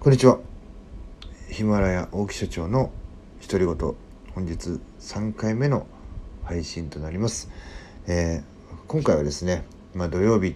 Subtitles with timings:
[0.00, 0.38] こんにちは。
[1.50, 2.92] ヒマラヤ大木社長の
[3.42, 3.74] 独り言。
[4.32, 5.88] 本日3回目の
[6.44, 7.50] 配信となります、
[8.06, 9.64] えー、今回はですね、
[9.96, 10.54] まあ、土曜日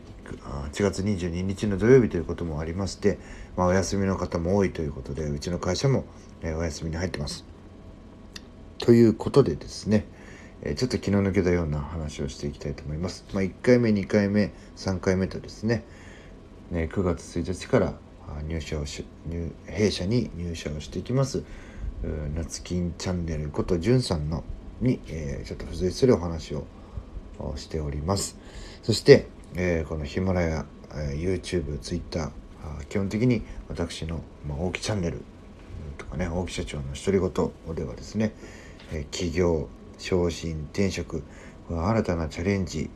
[0.70, 3.18] 8月22日の土曜日ということもありまして、
[3.56, 6.04] まあ、お休みの方も多いということでうちの会社も、
[6.42, 7.44] え、お休みに入ってます。
[8.78, 10.06] ということでですね
[10.62, 13.24] えちょっと気の抜けたような話をしていきたいと思います。
[13.32, 15.82] まあ、1回目、2回目、3回目とですね、
[16.70, 17.94] ね9月1日から
[18.48, 21.42] 入社をし入弊社に入社をしていきます。
[22.34, 24.42] 夏金チャンネルことじゅんさんの
[24.80, 26.66] に、えー、ちょっと付随するお話を
[27.56, 28.36] しております。
[28.82, 32.32] そして、えー、このヒマラヤ、えー、YouTube、Twitter
[32.88, 35.22] 基本的に私の、まあ、大木チャンネル
[35.98, 38.32] とかね大木社長の独り言ではですね、
[38.92, 41.22] えー、起業昇進転職
[41.68, 42.90] 新たなチャレンジ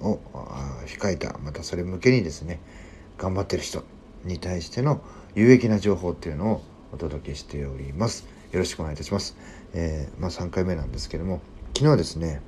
[0.00, 0.18] を
[0.86, 2.60] 控えたまたそれ向けにですね
[3.16, 3.82] 頑張ってる人。
[4.24, 5.00] に対しての
[5.34, 6.62] 有益な情報っていうのを
[6.92, 8.26] お届けしております。
[8.52, 9.36] よろしくお願いいたします。
[9.74, 11.40] えー、まあ、3回目なんですけども
[11.76, 12.40] 昨日ですね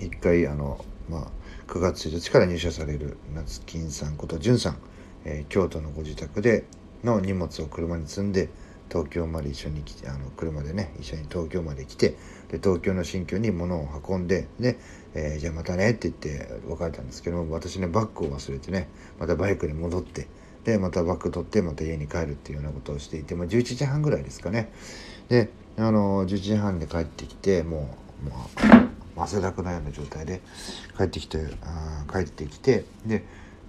[0.00, 1.26] 1回あの、まあ、
[1.68, 4.76] 9月1日から入社される夏金さんことじゅんさん、
[5.24, 6.64] えー、京都のご自宅で
[7.02, 8.50] の荷物を車に積んで
[8.90, 12.10] 東京まで一緒に来てあの車でね一緒に東京まで来て
[12.50, 14.78] で東京の新居に物を運んでで、
[15.14, 20.28] えー、じゃあまたねって言って別れたんですけども私ねバッグを忘れてねまたバイクに戻って
[20.66, 24.72] でまたバッグ取ってまた家に帰るっていうようなことをしていて、まあ、11時半ぐらいですかね。
[25.28, 28.36] であの11時半で帰ってきてもう、ま
[29.16, 30.40] あ、汗だくなような状態で
[30.96, 33.24] 帰ってきてあ帰ってきてで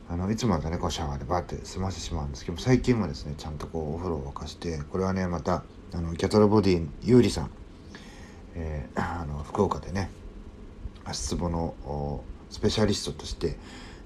[0.09, 7.51] あのいつもだとねこうシャワーでバーって済ませてしまうんですけど最近はですねちゃんとこうお風呂を沸かしてこれはねまたあのキャトルボディ有利さん、
[8.55, 10.09] えー、あの福岡でね
[11.05, 13.57] 足つぼのスペシャリストとして、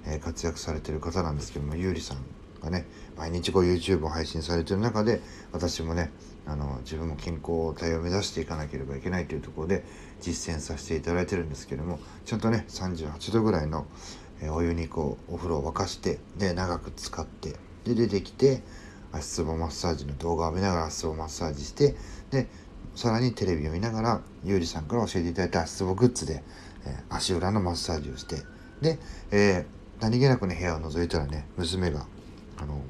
[0.04, 2.18] えー、活躍されてる方なんですけども有利さん
[2.62, 5.20] がね毎日こう YouTube を配信されてる中で
[5.52, 6.10] 私もね
[6.46, 9.84] あの自分も健康体を目指していかなければいけないというところで
[10.20, 13.86] 実践させていただいてるんですけどもちゃんとね38度ぐらいの
[14.50, 17.54] お湯にこうお風呂を沸かしてで長く使って
[17.84, 18.62] で出てきて
[19.12, 21.94] 足つぼマッサージの動画を見ながら足つぼマッサージして
[22.30, 22.48] で
[22.94, 26.42] さらにテレビを見ながらゆうりさんから教えていただいた足つぼグッズで、
[26.86, 28.36] えー、足裏のマッサージをして
[28.80, 28.98] で、
[29.30, 32.06] えー、何気なくね部屋を覗いたらね娘が
[32.62, 32.80] あの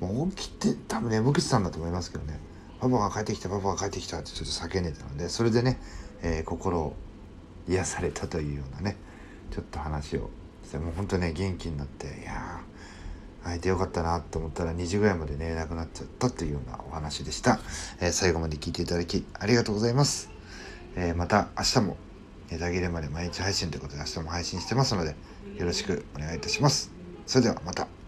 [0.00, 2.38] もう起きて多分眠くてたんだと思いますけどね。
[2.80, 5.78] パパが帰ってきたパパが帰ってきたってちょっと叫んでたのでそれでね、
[6.22, 6.96] えー、心を
[7.68, 8.96] 癒されたというようなね
[9.50, 10.30] ちょっと話を
[10.64, 12.62] してもうほんとね元気になっていや
[13.44, 17.60] 会えてよかったなと思ったら2時ぐらいまで寝れなくなっちゃったというようなお話でした、
[18.00, 20.30] えー、最後まで聞いていただきありがとうございます、
[20.96, 21.96] えー、また明日も
[22.50, 25.14] 枝切れまで毎日配信ということで明日も配信してますので
[25.58, 26.90] よろしくお願いいたします。
[27.26, 27.99] それではまた。